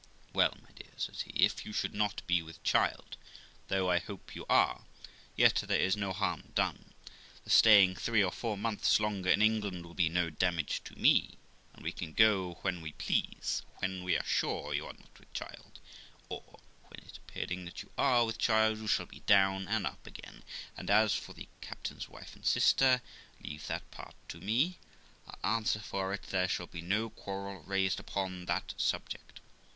'Well, 0.33 0.57
my 0.63 0.71
dear', 0.71 0.95
says 0.97 1.21
he, 1.21 1.29
'if 1.35 1.63
you 1.63 1.71
should 1.73 1.93
not 1.93 2.25
be 2.25 2.41
with 2.41 2.63
child, 2.63 3.17
though 3.67 3.91
I 3.91 3.99
hope 3.99 4.33
you 4.35 4.47
are, 4.49 4.85
yet 5.35 5.57
there 5.57 5.79
is 5.79 5.95
no 5.95 6.11
harm 6.11 6.53
done; 6.55 6.93
the 7.43 7.51
staying 7.51 7.93
three 7.97 8.23
or 8.23 8.31
four 8.31 8.57
months 8.57 8.99
longer 8.99 9.29
in 9.29 9.43
England 9.43 9.85
will 9.85 9.93
be 9.93 10.09
no 10.09 10.31
damage 10.31 10.83
to 10.85 10.95
me, 10.97 11.37
and 11.71 11.83
we 11.83 11.91
can 11.91 12.13
go 12.13 12.55
when 12.63 12.81
we 12.81 12.93
please, 12.93 13.61
when 13.77 14.03
we 14.03 14.17
are 14.17 14.23
sure 14.25 14.73
you 14.73 14.87
are 14.87 14.93
not 14.93 15.19
with 15.19 15.31
child, 15.33 15.77
or, 16.29 16.59
when 16.87 17.01
it 17.05 17.17
appearing 17.19 17.65
that 17.65 17.83
you 17.83 17.91
are 17.95 18.25
with 18.25 18.39
child, 18.39 18.79
you 18.79 18.87
shall 18.87 19.05
be 19.05 19.19
down 19.27 19.67
and 19.67 19.85
up 19.85 20.07
again; 20.07 20.43
and 20.75 20.89
as 20.89 21.13
for 21.13 21.33
the 21.33 21.47
captain's 21.61 22.09
wife 22.09 22.35
and 22.35 22.47
sister, 22.47 23.03
leave 23.39 23.67
that 23.67 23.91
part 23.91 24.15
to 24.27 24.39
me; 24.39 24.79
I'll 25.29 25.57
answer 25.57 25.79
for 25.79 26.11
it 26.11 26.23
there 26.23 26.47
shall 26.47 26.65
be 26.65 26.81
no 26.81 27.11
quarrel 27.11 27.59
raised 27.61 27.99
upon 27.99 28.45
that 28.47 28.73
subject. 28.77 29.41